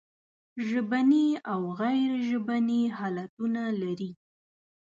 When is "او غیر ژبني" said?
1.51-2.81